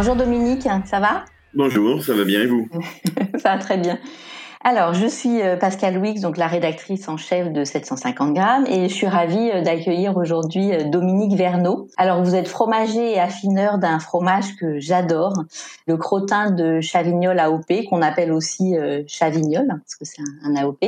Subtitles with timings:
[0.00, 1.26] Bonjour Dominique, ça va?
[1.52, 2.66] Bonjour, ça va bien et vous?
[3.38, 3.98] Ça va très bien.
[4.62, 8.90] Alors, je suis euh, Pascal Wix, donc la rédactrice en chef de 750 grammes, et
[8.90, 11.88] je suis ravie euh, d'accueillir aujourd'hui euh, Dominique Verneau.
[11.96, 15.32] Alors, vous êtes fromager et affineur d'un fromage que j'adore,
[15.86, 20.84] le crottin de Chavignol AOP, qu'on appelle aussi Chavignol, parce que c'est un, AOP.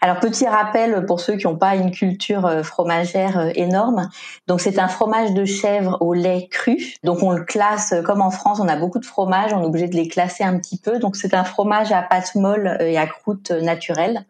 [0.00, 4.08] Alors, petit rappel pour ceux qui n'ont pas une culture fromagère énorme.
[4.46, 6.78] Donc, c'est un fromage de chèvre au lait cru.
[7.04, 9.88] Donc, on le classe, comme en France, on a beaucoup de fromages, on est obligé
[9.88, 10.98] de les classer un petit peu.
[10.98, 14.26] Donc, c'est un fromage à pâte molle à croûte naturelle.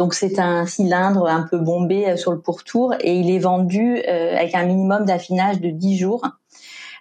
[0.00, 4.02] Donc c'est un cylindre un peu bombé euh, sur le pourtour et il est vendu
[4.08, 6.26] euh, avec un minimum d'affinage de 10 jours.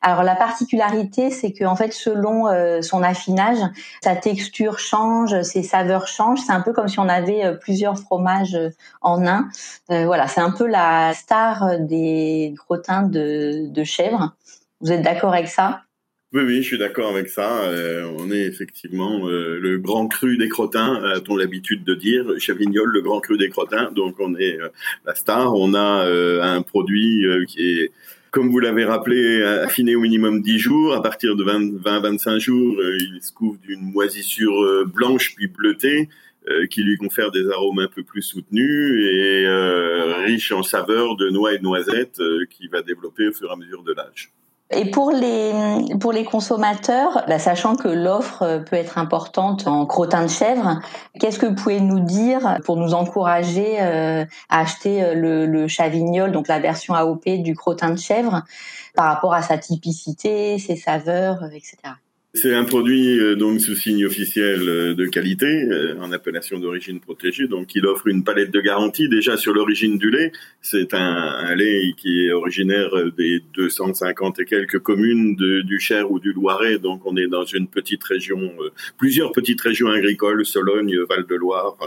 [0.01, 3.57] Alors la particularité, c'est que en fait, selon euh, son affinage,
[4.03, 6.41] sa texture change, ses saveurs changent.
[6.45, 8.57] C'est un peu comme si on avait plusieurs fromages
[9.01, 9.47] en un.
[9.87, 14.35] voilà, c'est un peu la star des crottins de, de chèvre.
[14.81, 15.83] Vous êtes d'accord avec ça?
[16.31, 17.63] Oui, oui, je suis d'accord avec ça.
[17.63, 22.35] Euh, on est effectivement euh, le grand cru des crottins, a-t-on l'habitude de dire.
[22.37, 23.91] Chavignol, le grand cru des crottins.
[23.91, 24.69] Donc on est euh,
[25.07, 25.55] la star.
[25.55, 27.91] On a un produit qui est,
[28.29, 30.93] comme vous l'avez rappelé, affiné au minimum 10 jours.
[30.93, 36.09] À partir de 20-25 jours, il se couvre d'une moisissure blanche puis bleutée
[36.69, 39.47] qui lui confère des arômes un peu plus soutenus et
[40.25, 43.55] riche en saveurs de noix et de noisettes qui va développer au fur et à
[43.55, 44.31] mesure de l'âge.
[44.71, 45.51] Et pour les
[45.99, 50.79] pour les consommateurs, bah, sachant que l'offre euh, peut être importante en crottin de chèvre,
[51.19, 55.67] qu'est-ce que vous pouvez nous dire pour nous encourager euh, à acheter euh, le, le
[55.67, 58.43] chavignol, donc la version AOP du crottin de chèvre,
[58.93, 61.77] par rapport à sa typicité, ses saveurs, etc.
[62.35, 66.99] C'est un produit euh, donc sous signe officiel euh, de qualité, euh, en appellation d'origine
[66.99, 67.47] protégée.
[67.47, 70.31] Donc, il offre une palette de garantie déjà sur l'origine du lait.
[70.61, 76.11] C'est un, un, lait qui est originaire des 250 et quelques communes de, du Cher
[76.11, 76.77] ou du Loiret.
[76.77, 78.53] Donc, on est dans une petite région,
[78.99, 81.77] plusieurs petites régions agricoles, Sologne, Val-de-Loire.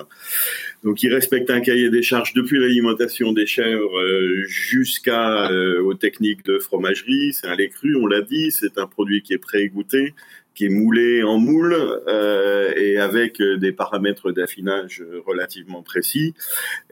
[0.84, 4.00] Donc, il respecte un cahier des charges depuis l'alimentation des chèvres
[4.46, 5.48] jusqu'à
[5.80, 7.32] aux techniques de fromagerie.
[7.32, 8.50] C'est un lait cru, on l'a dit.
[8.50, 10.14] C'est un produit qui est pré-égoutté
[10.54, 11.74] qui est moulé en moule
[12.08, 16.34] euh, et avec euh, des paramètres d'affinage relativement précis.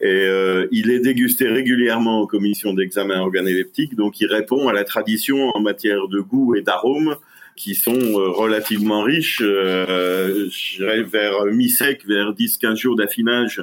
[0.01, 4.85] Et euh, il est dégusté régulièrement en commission d'examen organoleptique, donc il répond à la
[4.85, 7.17] tradition en matière de goût et d'arôme
[7.57, 9.43] qui sont euh, relativement riches.
[9.43, 13.63] Euh, je vers mi-sec, vers 10-15 jours d'affinage,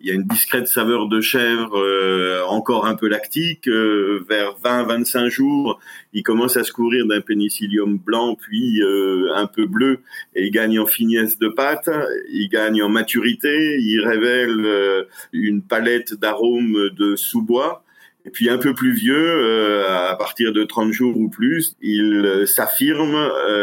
[0.00, 3.68] il y a une discrète saveur de chèvre, euh, encore un peu lactique.
[3.68, 5.80] Euh, vers 20-25 jours,
[6.12, 10.00] il commence à se couvrir d'un pénicillium blanc, puis euh, un peu bleu,
[10.34, 11.90] et il gagne en finesse de pâte,
[12.30, 17.84] il gagne en maturité, il révèle une palette d'arômes de sous-bois.
[18.24, 23.16] Et puis un peu plus vieux, à partir de 30 jours ou plus, il s'affirme,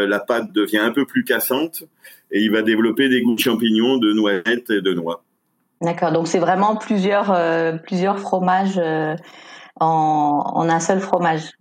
[0.08, 1.84] la pâte devient un peu plus cassante,
[2.30, 5.22] et il va développer des goûts de champignons, de noisettes et de noix.
[5.82, 9.14] D'accord, donc c'est vraiment plusieurs, euh, plusieurs fromages euh,
[9.78, 11.52] en, en, un seul fromage.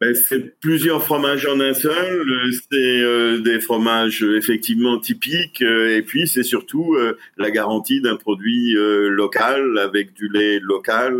[0.00, 6.26] Ben, c'est plusieurs fromages en un seul, c'est euh, des fromages effectivement typiques, et puis
[6.26, 6.96] c'est surtout
[7.36, 11.14] la garantie d'un produit local, avec du lait local,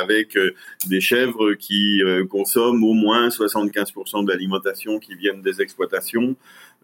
[0.00, 0.38] avec
[0.86, 2.00] des chèvres qui
[2.30, 6.36] consomment au moins 75% de l'alimentation qui viennent des exploitations,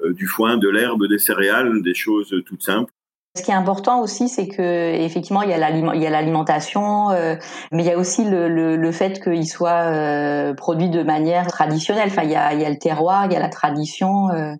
[0.05, 2.93] du foin, de l'herbe, des céréales, des choses toutes simples.
[3.38, 7.37] Ce qui est important aussi, c'est que effectivement il y a l'alimentation, euh,
[7.71, 11.47] mais il y a aussi le, le, le fait qu'il soit euh, produit de manière
[11.47, 12.09] traditionnelle.
[12.09, 14.31] Enfin, il y a, il y a le terroir, il y a la tradition.
[14.31, 14.54] Euh.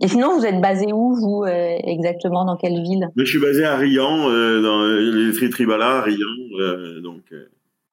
[0.00, 3.08] Et sinon, vous êtes basé où, vous, exactement, dans quelle ville?
[3.16, 4.24] Je suis basé à Riant,
[4.60, 7.00] dans les friteries Bala, à Riant.
[7.02, 7.22] donc,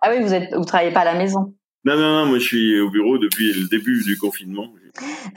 [0.01, 1.53] Ah oui, vous êtes, vous travaillez pas à la maison?
[1.85, 4.67] Non, non, non, moi je suis au bureau depuis le début du confinement.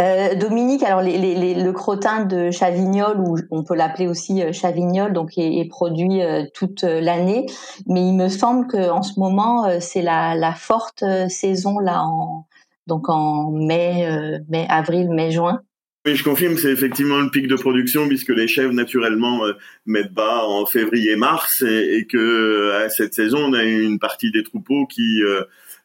[0.01, 5.39] Euh, Dominique, alors le crottin de Chavignol, ou on peut l'appeler aussi euh, Chavignol, donc
[5.39, 7.47] est, produit euh, toute l'année,
[7.87, 12.47] mais il me semble que en ce moment c'est la, forte saison là, en,
[12.87, 14.07] donc en mai,
[14.49, 15.61] mai, avril, mai, juin.
[16.05, 19.41] Oui, je confirme, c'est effectivement le pic de production puisque les chèvres naturellement
[19.87, 24.87] mettent bas en février-mars et, et, que cette saison on a une partie des troupeaux
[24.87, 25.21] qui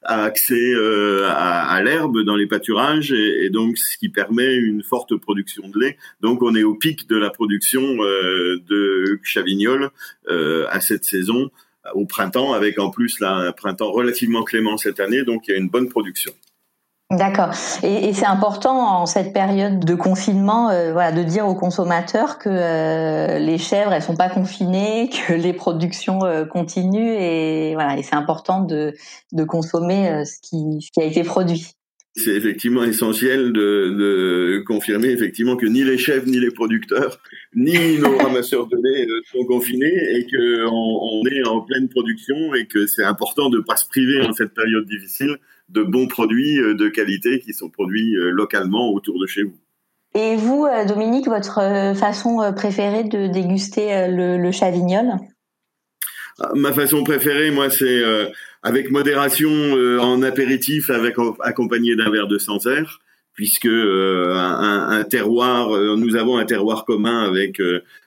[0.03, 4.83] a accès euh, à, l'herbe dans les pâturages et, et, donc ce qui permet une
[4.83, 5.97] forte production de lait.
[6.21, 9.91] Donc on est au pic de la production euh, de Chavignol
[10.29, 11.51] euh, à cette saison
[11.93, 15.53] au printemps avec en plus là, un printemps relativement clément cette année donc il y
[15.55, 16.31] a une bonne production.
[17.11, 17.49] D'accord.
[17.83, 22.39] Et, et c'est important en cette période de confinement, euh, voilà, de dire aux consommateurs
[22.39, 27.97] que euh, les chèvres elles sont pas confinées, que les productions euh, continuent et voilà.
[27.97, 28.93] Et c'est important de,
[29.33, 31.73] de consommer ce qui, ce qui a été produit.
[32.15, 37.19] c'est effectivement essentiel de, de, confirmer effectivement que ni les chefs, ni les producteurs,
[37.55, 42.53] ni nos ramasseurs de lait euh, sont confinés et qu'on on est en pleine production
[42.55, 45.37] et que c'est important de ne pas se priver en cette période difficile
[45.71, 49.57] de bons produits euh, de qualité qui sont produits euh, localement autour de chez vous.
[50.13, 51.61] Et vous, Dominique, votre
[51.95, 55.05] façon préférée de déguster le, le chavignol?
[56.37, 58.03] Ah, Ma façon préférée, moi, c'est
[58.63, 62.99] avec modération euh, en apéritif, avec accompagné d'un verre de Sancerre,
[63.33, 67.61] puisque euh, un, un, terroir, euh, nous avons un terroir commun avec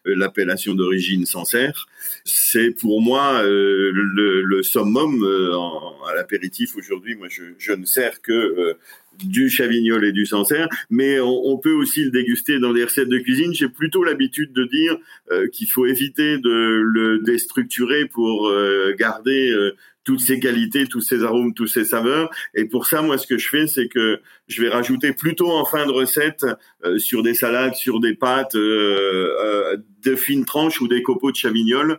[0.04, 1.86] l'appellation d'origine Sancerre.
[2.24, 5.24] C'est pour moi le, le, summum
[6.08, 7.14] à l'apéritif aujourd'hui.
[7.16, 8.76] Moi, je, je, ne sers que
[9.22, 13.08] du chavignol et du sancerre, mais on, on, peut aussi le déguster dans des recettes
[13.08, 13.52] de cuisine.
[13.54, 14.96] J'ai plutôt l'habitude de dire
[15.52, 18.52] qu'il faut éviter de le déstructurer pour
[18.98, 19.54] garder
[20.04, 22.30] toutes ces qualités, tous ces arômes, tous ces saveurs.
[22.54, 25.64] Et pour ça, moi, ce que je fais, c'est que je vais rajouter plutôt en
[25.64, 26.44] fin de recette
[26.84, 31.30] euh, sur des salades, sur des pâtes, euh, euh, de fines tranches ou des copeaux
[31.30, 31.98] de chavignol,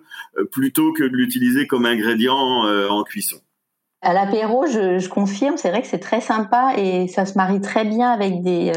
[0.52, 3.38] plutôt que de l'utiliser comme ingrédient en cuisson.
[4.04, 7.62] À l'apéro, je, je, confirme, c'est vrai que c'est très sympa et ça se marie
[7.62, 8.72] très bien avec des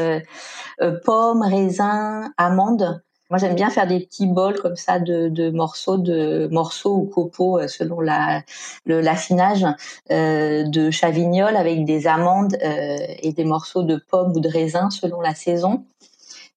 [1.05, 3.03] pommes, raisins, amandes.
[3.29, 7.05] Moi, j'aime bien faire des petits bols comme ça de, de morceaux, de morceaux ou
[7.05, 8.41] copeaux euh, selon la
[8.87, 9.65] l'affinage
[10.09, 14.89] euh, de chavignol avec des amandes euh, et des morceaux de pommes ou de raisins
[14.89, 15.83] selon la saison.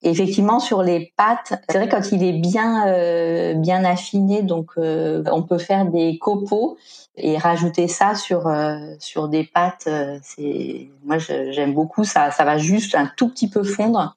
[0.03, 4.71] Et effectivement, sur les pâtes, c'est vrai quand il est bien euh, bien affiné, donc
[4.79, 6.79] euh, on peut faire des copeaux
[7.17, 8.51] et rajouter ça sur
[8.99, 9.89] sur des pâtes.
[10.23, 12.31] c'est moi j'aime beaucoup ça.
[12.31, 14.17] Ça va juste un tout petit peu fondre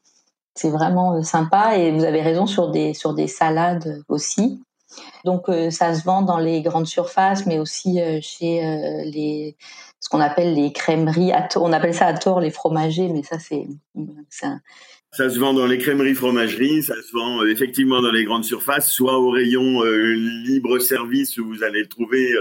[0.56, 4.62] c'est vraiment euh, sympa et vous avez raison sur des sur des salades aussi.
[5.25, 8.62] Donc euh, ça se vend dans les grandes surfaces, mais aussi euh, chez
[9.06, 9.57] les
[10.00, 11.31] ce qu'on appelle les crèmeries.
[11.57, 13.68] On appelle ça à tort les fromagers, mais ça c'est
[15.12, 18.92] ça se vend dans les crèmeries fromageries, ça se vend effectivement dans les grandes surfaces,
[18.92, 22.34] soit au rayon libre service où vous allez le trouver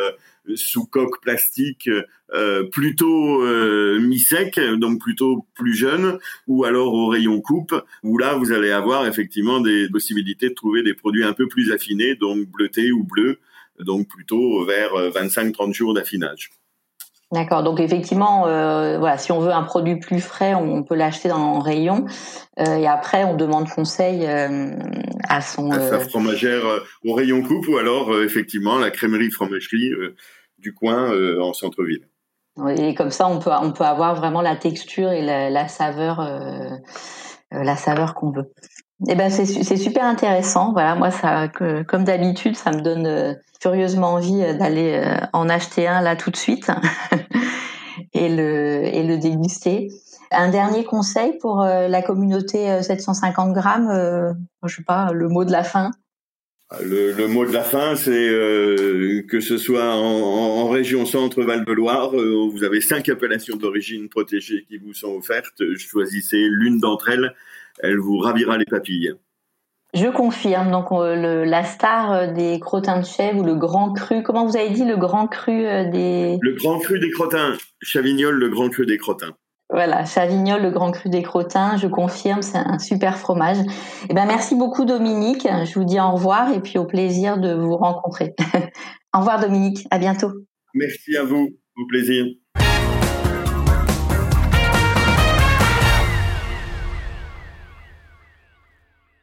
[0.54, 1.88] sous coque plastique
[2.32, 8.34] euh, plutôt euh, mi-sec, donc plutôt plus jeune, ou alors au rayon coupe, où là
[8.34, 12.46] vous allez avoir effectivement des possibilités de trouver des produits un peu plus affinés, donc
[12.46, 13.38] bleutés ou bleus,
[13.80, 16.50] donc plutôt vers 25-30 euh, jours d'affinage.
[17.32, 17.62] D'accord.
[17.62, 21.54] Donc effectivement, euh, voilà, si on veut un produit plus frais, on peut l'acheter dans
[21.54, 22.04] le rayon.
[22.60, 24.70] Euh, et après, on demande conseil euh,
[25.28, 25.70] à son.
[25.70, 26.62] À sa fromagère
[27.04, 29.90] au rayon coupe ou alors effectivement la crèmerie fromagerie
[30.58, 31.10] du coin
[31.40, 32.06] en centre-ville.
[32.78, 36.20] Et comme ça, on peut on peut avoir vraiment la texture et la, la saveur
[37.50, 38.52] la saveur qu'on veut.
[39.08, 40.72] Eh ben c'est super intéressant.
[40.72, 41.10] Voilà, moi
[41.88, 46.16] comme d'habitude, ça me donne euh, furieusement envie euh, d'aller euh, en acheter un là
[46.16, 46.70] tout de suite
[48.12, 49.88] et le déguster.
[50.30, 54.82] Un dernier conseil pour la communauté 750 grammes, je sais
[55.12, 55.92] le mot de la fin?
[56.82, 58.10] Le, mot de la fin, c'est
[59.28, 64.92] que ce soit en, région centre Val-de-Loire, vous avez cinq appellations d'origine protégées qui vous
[64.92, 65.62] sont offertes.
[65.76, 67.32] Choisissez l'une d'entre elles
[67.82, 69.14] elle vous ravira les papilles.
[69.94, 70.72] Je confirme.
[70.72, 74.22] Donc le, la star euh, des crottins de chèvre ou le grand cru.
[74.22, 77.56] Comment vous avez dit le grand cru euh, des Le grand cru des crottins.
[77.80, 79.34] Chavignol, le grand cru des crottins.
[79.70, 81.76] Voilà, Chavignol, le grand cru des crottins.
[81.76, 83.58] Je confirme, c'est un super fromage.
[84.10, 85.46] Eh ben merci beaucoup Dominique.
[85.64, 88.34] Je vous dis au revoir et puis au plaisir de vous rencontrer.
[89.14, 89.86] au revoir Dominique.
[89.90, 90.32] À bientôt.
[90.74, 91.48] Merci à vous.
[91.76, 92.26] Au plaisir.